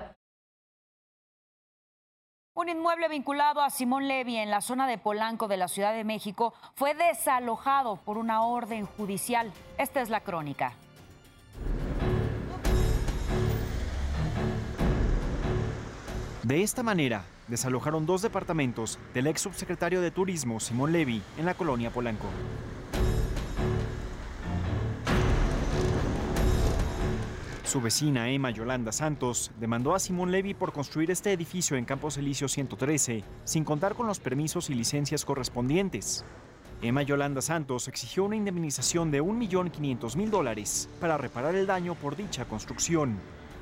Un 2.54 2.68
inmueble 2.68 3.08
vinculado 3.08 3.62
a 3.62 3.70
Simón 3.70 4.10
Levy 4.10 4.36
en 4.36 4.50
la 4.50 4.60
zona 4.60 4.86
de 4.86 4.98
Polanco 4.98 5.48
de 5.48 5.56
la 5.56 5.70
Ciudad 5.70 5.94
de 5.94 6.04
México 6.04 6.54
fue 6.76 6.94
desalojado 6.94 7.96
por 7.96 8.18
una 8.18 8.44
orden 8.44 8.86
judicial. 8.86 9.54
Esta 9.78 10.02
es 10.02 10.10
la 10.10 10.20
crónica. 10.20 10.74
De 16.44 16.62
esta 16.62 16.84
manera, 16.84 17.24
desalojaron 17.48 18.06
dos 18.06 18.22
departamentos 18.22 19.00
del 19.14 19.28
ex 19.28 19.40
subsecretario 19.40 20.02
de 20.02 20.12
Turismo 20.12 20.60
Simón 20.60 20.92
Levy 20.92 21.22
en 21.38 21.46
la 21.46 21.54
colonia 21.54 21.90
Polanco. 21.90 22.28
Su 27.72 27.80
vecina 27.80 28.30
Emma 28.30 28.50
Yolanda 28.52 28.92
Santos 28.92 29.50
demandó 29.58 29.96
a 29.96 30.00
Simón 30.00 30.30
Levy 30.30 30.54
por 30.54 30.74
construir 30.74 31.10
este 31.10 31.32
edificio 31.32 31.78
en 31.78 31.86
Campos 31.86 32.18
Elíseo 32.18 32.50
113 32.50 33.24
sin 33.46 33.64
contar 33.64 33.96
con 33.96 34.08
los 34.08 34.20
permisos 34.20 34.70
y 34.70 34.74
licencias 34.74 35.24
correspondientes. 35.24 36.26
Emma 36.82 37.02
Yolanda 37.02 37.42
Santos 37.42 37.88
exigió 37.88 38.26
una 38.26 38.36
indemnización 38.36 39.10
de 39.10 39.22
1.500.000 39.22 40.30
dólares 40.30 40.90
para 41.00 41.18
reparar 41.18 41.56
el 41.56 41.66
daño 41.66 41.96
por 41.96 42.18
dicha 42.18 42.44
construcción. 42.44 43.18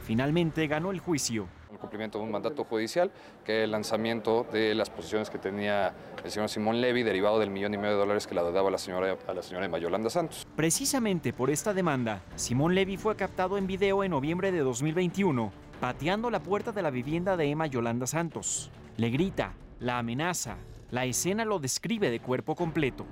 Finalmente 0.07 0.65
ganó 0.65 0.89
el 0.89 1.01
juicio. 1.01 1.45
El 1.71 1.77
cumplimiento 1.77 2.17
de 2.17 2.23
un 2.23 2.31
mandato 2.31 2.63
judicial, 2.63 3.11
que 3.45 3.63
el 3.63 3.71
lanzamiento 3.71 4.43
de 4.51 4.73
las 4.73 4.89
posiciones 4.89 5.29
que 5.29 5.37
tenía 5.37 5.93
el 6.23 6.31
señor 6.31 6.49
Simón 6.49 6.81
Levy, 6.81 7.03
derivado 7.03 7.37
del 7.37 7.51
millón 7.51 7.75
y 7.75 7.77
medio 7.77 7.91
de 7.91 7.97
dólares 7.99 8.25
que 8.25 8.33
la 8.33 8.41
daba 8.41 8.69
a 8.69 8.71
la 8.71 8.79
señora, 8.79 9.15
a 9.27 9.33
la 9.35 9.43
señora 9.43 9.67
Emma 9.67 9.77
Yolanda 9.77 10.09
Santos. 10.09 10.47
Precisamente 10.55 11.31
por 11.31 11.51
esta 11.51 11.71
demanda, 11.75 12.23
Simón 12.35 12.73
Levy 12.73 12.97
fue 12.97 13.15
captado 13.15 13.55
en 13.59 13.67
video 13.67 14.03
en 14.03 14.09
noviembre 14.09 14.51
de 14.51 14.61
2021, 14.61 15.51
pateando 15.79 16.31
la 16.31 16.39
puerta 16.39 16.71
de 16.71 16.81
la 16.81 16.89
vivienda 16.89 17.37
de 17.37 17.51
Emma 17.51 17.67
Yolanda 17.67 18.07
Santos. 18.07 18.71
Le 18.97 19.11
grita, 19.11 19.53
la 19.79 19.99
amenaza, 19.99 20.57
la 20.89 21.05
escena 21.05 21.45
lo 21.45 21.59
describe 21.59 22.09
de 22.09 22.19
cuerpo 22.19 22.55
completo. 22.55 23.05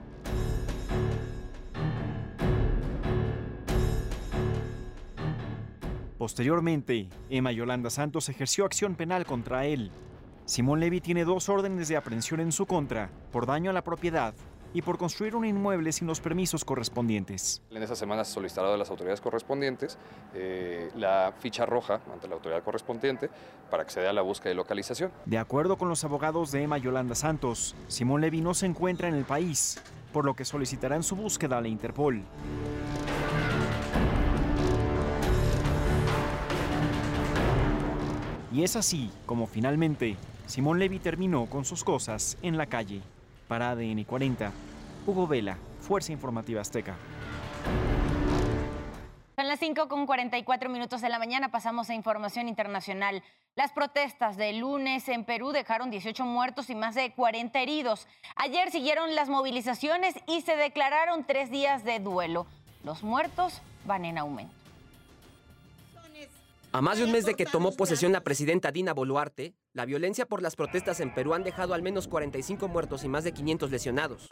Posteriormente, 6.27 7.07
Emma 7.29 7.53
Yolanda 7.53 7.89
Santos 7.89 8.27
ejerció 8.27 8.65
acción 8.65 8.95
penal 8.95 9.25
contra 9.25 9.65
él. 9.65 9.91
Simón 10.43 10.81
Levy 10.81 10.99
tiene 10.99 11.23
dos 11.23 11.47
órdenes 11.47 11.87
de 11.87 11.95
aprehensión 11.95 12.41
en 12.41 12.51
su 12.51 12.65
contra 12.65 13.09
por 13.31 13.45
daño 13.45 13.69
a 13.69 13.73
la 13.73 13.81
propiedad 13.81 14.33
y 14.73 14.81
por 14.81 14.97
construir 14.97 15.37
un 15.37 15.45
inmueble 15.45 15.89
sin 15.93 16.05
los 16.05 16.19
permisos 16.19 16.65
correspondientes. 16.65 17.61
En 17.71 17.81
esa 17.81 17.95
semana 17.95 18.25
se 18.25 18.33
solicitará 18.33 18.69
de 18.69 18.77
las 18.77 18.89
autoridades 18.89 19.21
correspondientes 19.21 19.97
eh, 20.33 20.91
la 20.97 21.33
ficha 21.39 21.65
roja 21.65 22.01
ante 22.11 22.27
la 22.27 22.35
autoridad 22.35 22.61
correspondiente 22.61 23.29
para 23.71 23.85
que 23.85 23.91
se 23.91 24.01
dé 24.01 24.09
a 24.09 24.13
la 24.13 24.21
búsqueda 24.21 24.51
y 24.51 24.55
localización. 24.57 25.13
De 25.25 25.37
acuerdo 25.37 25.77
con 25.77 25.87
los 25.87 26.03
abogados 26.03 26.51
de 26.51 26.61
Emma 26.61 26.77
Yolanda 26.77 27.15
Santos, 27.15 27.73
Simón 27.87 28.19
Levy 28.19 28.41
no 28.41 28.53
se 28.53 28.65
encuentra 28.65 29.07
en 29.07 29.15
el 29.15 29.23
país, 29.23 29.81
por 30.11 30.25
lo 30.25 30.35
que 30.35 30.43
solicitarán 30.43 31.03
su 31.03 31.15
búsqueda 31.15 31.59
a 31.59 31.61
la 31.61 31.69
Interpol. 31.69 32.21
Y 38.57 38.63
es 38.63 38.75
así 38.75 39.11
como 39.27 39.45
finalmente 39.45 40.17
Simón 40.47 40.79
Levy 40.79 40.97
terminó 40.97 41.45
con 41.45 41.63
sus 41.63 41.83
cosas 41.83 42.39
en 42.41 42.57
la 42.57 42.65
calle. 42.65 43.03
Para 43.47 43.69
ADN 43.69 44.03
40, 44.03 44.51
Hugo 45.05 45.27
Vela, 45.27 45.59
Fuerza 45.79 46.11
Informativa 46.11 46.61
Azteca. 46.61 46.95
Son 49.35 49.47
las 49.47 49.59
5 49.59 49.87
con 49.87 50.07
44 50.07 50.71
minutos 50.71 51.01
de 51.01 51.09
la 51.09 51.19
mañana, 51.19 51.51
pasamos 51.51 51.91
a 51.91 51.93
información 51.93 52.47
internacional. 52.47 53.21
Las 53.55 53.73
protestas 53.73 54.37
del 54.37 54.57
lunes 54.57 55.07
en 55.07 55.23
Perú 55.23 55.51
dejaron 55.51 55.91
18 55.91 56.25
muertos 56.25 56.71
y 56.71 56.73
más 56.73 56.95
de 56.95 57.11
40 57.11 57.61
heridos. 57.61 58.07
Ayer 58.37 58.71
siguieron 58.71 59.13
las 59.13 59.29
movilizaciones 59.29 60.15
y 60.25 60.41
se 60.41 60.55
declararon 60.55 61.25
tres 61.25 61.51
días 61.51 61.83
de 61.83 61.99
duelo. 61.99 62.47
Los 62.83 63.03
muertos 63.03 63.61
van 63.85 64.03
en 64.03 64.17
aumento. 64.17 64.56
A 66.77 66.81
más 66.81 66.99
de 66.99 67.05
un 67.05 67.11
mes 67.11 67.25
de 67.25 67.33
que 67.33 67.47
tomó 67.47 67.75
posesión 67.75 68.11
la 68.11 68.21
presidenta 68.21 68.71
Dina 68.71 68.93
Boluarte, 68.93 69.55
la 69.73 69.83
violencia 69.85 70.27
por 70.27 70.43
las 70.43 70.55
protestas 70.55 70.99
en 70.99 71.11
Perú 71.11 71.33
han 71.33 71.43
dejado 71.43 71.73
al 71.73 71.81
menos 71.81 72.07
45 72.07 72.67
muertos 72.67 73.03
y 73.03 73.07
más 73.07 73.23
de 73.23 73.31
500 73.31 73.71
lesionados. 73.71 74.29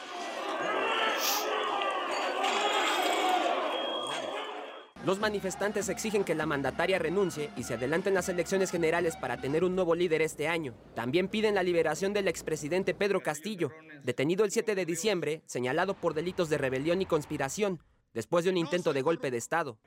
Los 5.04 5.18
manifestantes 5.18 5.88
exigen 5.88 6.22
que 6.22 6.36
la 6.36 6.46
mandataria 6.46 7.00
renuncie 7.00 7.50
y 7.56 7.64
se 7.64 7.74
adelanten 7.74 8.14
las 8.14 8.28
elecciones 8.28 8.70
generales 8.70 9.16
para 9.16 9.40
tener 9.40 9.64
un 9.64 9.74
nuevo 9.74 9.96
líder 9.96 10.22
este 10.22 10.46
año. 10.46 10.72
También 10.94 11.26
piden 11.26 11.56
la 11.56 11.64
liberación 11.64 12.12
del 12.12 12.28
expresidente 12.28 12.94
Pedro 12.94 13.24
Castillo, 13.24 13.72
detenido 14.04 14.44
el 14.44 14.52
7 14.52 14.76
de 14.76 14.86
diciembre, 14.86 15.42
señalado 15.46 15.94
por 15.94 16.14
delitos 16.14 16.48
de 16.48 16.58
rebelión 16.58 17.02
y 17.02 17.06
conspiración, 17.06 17.82
después 18.14 18.44
de 18.44 18.52
un 18.52 18.56
intento 18.56 18.92
de 18.92 19.02
golpe 19.02 19.32
de 19.32 19.38
Estado. 19.38 19.80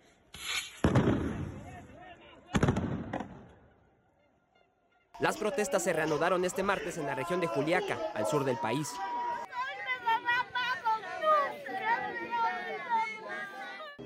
Las 5.19 5.35
protestas 5.35 5.83
se 5.83 5.91
reanudaron 5.91 6.45
este 6.45 6.63
martes 6.63 6.97
en 6.97 7.05
la 7.05 7.13
región 7.13 7.41
de 7.41 7.47
Juliaca, 7.47 7.97
al 8.15 8.25
sur 8.25 8.45
del 8.45 8.57
país. 8.57 8.87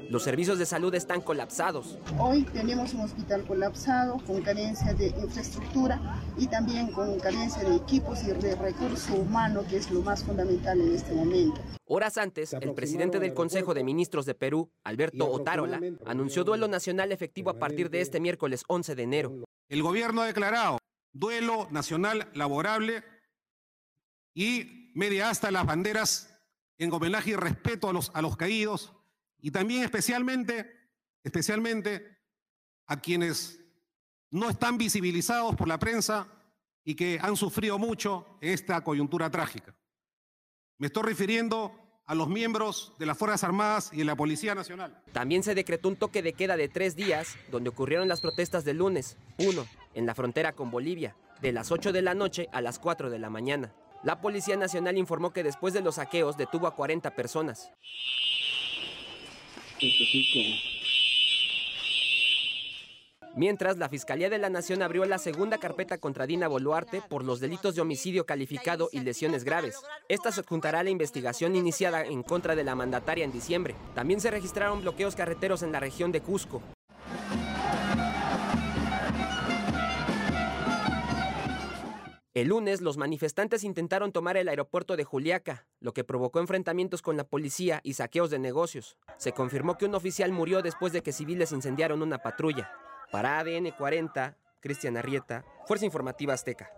Los 0.09 0.23
servicios 0.23 0.57
de 0.57 0.65
salud 0.65 0.93
están 0.95 1.21
colapsados. 1.21 1.99
Hoy 2.19 2.43
tenemos 2.43 2.95
un 2.95 3.01
hospital 3.01 3.45
colapsado, 3.45 4.17
con 4.25 4.41
carencia 4.41 4.93
de 4.95 5.07
infraestructura 5.07 6.19
y 6.35 6.47
también 6.47 6.91
con 6.91 7.19
carencia 7.19 7.63
de 7.63 7.75
equipos 7.75 8.23
y 8.23 8.31
de 8.31 8.55
recurso 8.55 9.13
humano, 9.13 9.63
que 9.69 9.77
es 9.77 9.91
lo 9.91 10.01
más 10.01 10.23
fundamental 10.23 10.81
en 10.81 10.95
este 10.95 11.13
momento. 11.13 11.61
Horas 11.85 12.17
antes, 12.17 12.53
el 12.53 12.73
presidente 12.73 13.19
del 13.19 13.35
Consejo 13.35 13.75
de 13.75 13.83
Ministros 13.83 14.25
de 14.25 14.33
Perú, 14.33 14.71
Alberto 14.83 15.29
Otárola, 15.29 15.79
anunció 16.05 16.43
duelo 16.43 16.67
nacional 16.67 17.11
efectivo 17.11 17.51
a 17.51 17.59
partir 17.59 17.91
de 17.91 18.01
este 18.01 18.19
miércoles 18.19 18.63
11 18.67 18.95
de 18.95 19.03
enero. 19.03 19.33
El 19.69 19.81
gobierno 19.81 20.21
ha 20.21 20.25
declarado 20.25 20.77
duelo 21.13 21.67
nacional 21.71 22.29
laborable 22.33 23.03
y 24.33 24.91
media 24.95 25.29
hasta 25.29 25.51
las 25.51 25.65
banderas 25.65 26.35
en 26.77 26.91
homenaje 26.91 27.31
y 27.31 27.35
respeto 27.35 27.89
a 27.89 27.93
los, 27.93 28.11
a 28.13 28.21
los 28.21 28.35
caídos 28.35 28.93
y 29.39 29.51
también 29.51 29.83
especialmente, 29.83 30.89
especialmente 31.23 32.17
a 32.87 32.99
quienes 32.99 33.59
no 34.31 34.49
están 34.49 34.77
visibilizados 34.77 35.55
por 35.55 35.67
la 35.67 35.79
prensa 35.79 36.27
y 36.83 36.95
que 36.95 37.19
han 37.21 37.37
sufrido 37.37 37.77
mucho 37.77 38.37
esta 38.41 38.81
coyuntura 38.83 39.29
trágica. 39.29 39.75
Me 40.79 40.87
estoy 40.87 41.03
refiriendo 41.03 41.79
a 42.05 42.15
los 42.15 42.27
miembros 42.27 42.93
de 42.99 43.05
las 43.05 43.17
Fuerzas 43.17 43.43
Armadas 43.43 43.91
y 43.93 43.97
de 43.97 44.05
la 44.05 44.15
Policía 44.15 44.55
Nacional. 44.55 45.01
También 45.13 45.43
se 45.43 45.55
decretó 45.55 45.87
un 45.87 45.95
toque 45.95 46.21
de 46.21 46.33
queda 46.33 46.57
de 46.57 46.67
tres 46.67 46.95
días, 46.95 47.37
donde 47.51 47.69
ocurrieron 47.69 48.07
las 48.07 48.21
protestas 48.21 48.65
del 48.65 48.77
lunes. 48.77 49.17
Uno, 49.37 49.65
en 49.93 50.05
la 50.05 50.15
frontera 50.15 50.53
con 50.53 50.71
Bolivia, 50.71 51.15
de 51.41 51.51
las 51.51 51.71
8 51.71 51.91
de 51.91 52.01
la 52.01 52.13
noche 52.13 52.47
a 52.51 52.61
las 52.61 52.79
4 52.79 53.09
de 53.09 53.19
la 53.19 53.29
mañana. 53.29 53.73
La 54.03 54.19
Policía 54.19 54.57
Nacional 54.57 54.97
informó 54.97 55.31
que 55.31 55.43
después 55.43 55.73
de 55.73 55.81
los 55.81 55.95
saqueos 55.95 56.37
detuvo 56.37 56.67
a 56.67 56.75
40 56.75 57.15
personas. 57.15 57.71
Mientras, 63.35 63.77
la 63.77 63.89
Fiscalía 63.89 64.29
de 64.29 64.37
la 64.37 64.49
Nación 64.49 64.83
abrió 64.83 65.05
la 65.05 65.17
segunda 65.17 65.57
carpeta 65.57 65.97
contra 65.97 66.27
Dina 66.27 66.47
Boluarte 66.47 67.01
por 67.01 67.23
los 67.23 67.39
delitos 67.39 67.73
de 67.73 67.81
homicidio 67.81 68.25
calificado 68.25 68.89
y 68.91 68.99
lesiones 68.99 69.43
graves. 69.43 69.79
Esta 70.07 70.31
se 70.31 70.41
adjuntará 70.41 70.81
a 70.81 70.83
la 70.83 70.91
investigación 70.91 71.55
iniciada 71.55 72.03
en 72.03 72.21
contra 72.21 72.55
de 72.55 72.63
la 72.63 72.75
mandataria 72.75 73.25
en 73.25 73.31
diciembre. 73.31 73.75
También 73.95 74.21
se 74.21 74.29
registraron 74.29 74.81
bloqueos 74.81 75.15
carreteros 75.15 75.63
en 75.63 75.71
la 75.71 75.79
región 75.79 76.11
de 76.11 76.21
Cusco. 76.21 76.61
El 82.33 82.47
lunes, 82.47 82.81
los 82.81 82.97
manifestantes 82.97 83.63
intentaron 83.63 84.11
tomar 84.11 84.37
el 84.37 84.47
aeropuerto 84.47 84.95
de 84.95 85.03
Juliaca, 85.03 85.67
lo 85.79 85.93
que 85.93 86.03
provocó 86.03 86.39
enfrentamientos 86.39 87.03
con 87.03 87.15
la 87.15 87.25
policía 87.25 87.79
y 87.83 87.93
saqueos 87.93 88.31
de 88.31 88.39
negocios. 88.39 88.97
Se 89.17 89.33
confirmó 89.33 89.77
que 89.77 89.85
un 89.85 89.93
oficial 89.93 90.31
murió 90.31 90.63
después 90.63 90.93
de 90.93 91.03
que 91.03 91.11
civiles 91.11 91.51
incendiaron 91.51 92.01
una 92.01 92.17
patrulla. 92.17 92.71
Para 93.11 93.37
ADN 93.37 93.69
40, 93.77 94.35
Cristian 94.61 94.97
Arrieta, 94.97 95.45
Fuerza 95.67 95.85
Informativa 95.85 96.33
Azteca. 96.33 96.71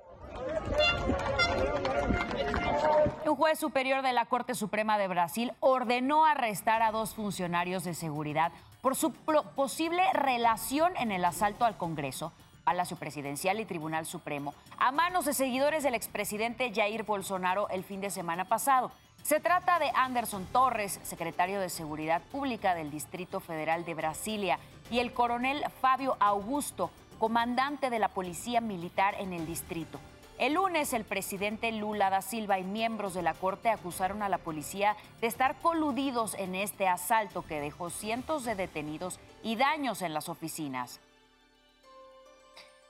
Un 3.25 3.35
juez 3.37 3.57
superior 3.57 4.01
de 4.01 4.11
la 4.11 4.25
Corte 4.25 4.55
Suprema 4.55 4.97
de 4.97 5.07
Brasil 5.07 5.53
ordenó 5.61 6.25
arrestar 6.25 6.81
a 6.81 6.91
dos 6.91 7.15
funcionarios 7.15 7.85
de 7.85 7.93
seguridad 7.93 8.51
por 8.81 8.97
su 8.97 9.13
posible 9.55 10.03
relación 10.11 10.91
en 10.97 11.13
el 11.13 11.23
asalto 11.23 11.63
al 11.63 11.77
Congreso 11.77 12.33
Palacio 12.65 12.97
Presidencial 12.97 13.61
y 13.61 13.65
Tribunal 13.65 14.05
Supremo 14.05 14.53
a 14.77 14.91
manos 14.91 15.23
de 15.23 15.33
seguidores 15.33 15.83
del 15.83 15.95
expresidente 15.95 16.73
Jair 16.75 17.03
Bolsonaro 17.03 17.69
el 17.69 17.85
fin 17.85 18.01
de 18.01 18.09
semana 18.09 18.43
pasado. 18.43 18.91
Se 19.23 19.39
trata 19.39 19.79
de 19.79 19.91
Anderson 19.95 20.45
Torres, 20.51 20.99
secretario 21.03 21.59
de 21.59 21.69
Seguridad 21.69 22.21
Pública 22.31 22.75
del 22.75 22.91
Distrito 22.91 23.39
Federal 23.39 23.85
de 23.85 23.93
Brasilia, 23.93 24.59
y 24.91 24.99
el 24.99 25.13
coronel 25.13 25.63
Fabio 25.81 26.17
Augusto, 26.19 26.91
comandante 27.17 27.89
de 27.89 27.99
la 27.99 28.09
Policía 28.09 28.61
Militar 28.61 29.15
en 29.19 29.33
el 29.33 29.47
distrito. 29.47 29.99
El 30.37 30.55
lunes 30.55 30.91
el 30.91 31.05
presidente 31.05 31.71
Lula 31.71 32.09
da 32.09 32.21
Silva 32.21 32.59
y 32.59 32.63
miembros 32.63 33.13
de 33.13 33.21
la 33.21 33.33
Corte 33.33 33.69
acusaron 33.69 34.21
a 34.21 34.27
la 34.27 34.37
policía 34.37 34.97
de 35.21 35.27
estar 35.27 35.55
coludidos 35.55 36.33
en 36.35 36.55
este 36.55 36.89
asalto 36.89 37.41
que 37.43 37.61
dejó 37.61 37.89
cientos 37.89 38.43
de 38.43 38.53
detenidos 38.53 39.19
y 39.43 39.55
daños 39.55 40.01
en 40.01 40.13
las 40.13 40.27
oficinas. 40.27 40.99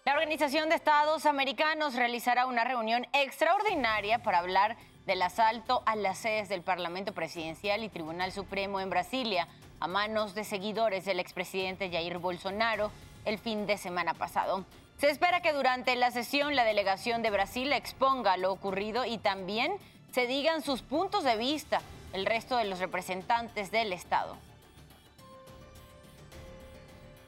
La 0.05 0.13
Organización 0.13 0.69
de 0.69 0.75
Estados 0.75 1.25
Americanos 1.25 1.95
realizará 1.95 2.45
una 2.45 2.63
reunión 2.63 3.07
extraordinaria 3.11 4.19
para 4.19 4.37
hablar 4.37 4.77
del 5.07 5.19
asalto 5.23 5.81
a 5.87 5.95
las 5.95 6.19
sedes 6.19 6.47
del 6.47 6.61
Parlamento 6.61 7.11
Presidencial 7.11 7.83
y 7.83 7.89
Tribunal 7.89 8.31
Supremo 8.31 8.79
en 8.79 8.91
Brasilia 8.91 9.47
a 9.79 9.87
manos 9.87 10.35
de 10.35 10.43
seguidores 10.43 11.05
del 11.05 11.19
expresidente 11.19 11.89
Jair 11.89 12.19
Bolsonaro 12.19 12.91
el 13.25 13.39
fin 13.39 13.65
de 13.65 13.79
semana 13.79 14.13
pasado. 14.13 14.63
Se 14.99 15.09
espera 15.09 15.41
que 15.41 15.53
durante 15.53 15.95
la 15.95 16.11
sesión 16.11 16.55
la 16.55 16.65
delegación 16.65 17.23
de 17.23 17.31
Brasil 17.31 17.73
exponga 17.73 18.37
lo 18.37 18.51
ocurrido 18.51 19.05
y 19.05 19.17
también 19.17 19.73
se 20.11 20.27
digan 20.27 20.61
sus 20.61 20.83
puntos 20.83 21.23
de 21.23 21.35
vista 21.35 21.81
el 22.13 22.27
resto 22.27 22.57
de 22.57 22.65
los 22.65 22.77
representantes 22.77 23.71
del 23.71 23.91
Estado. 23.91 24.37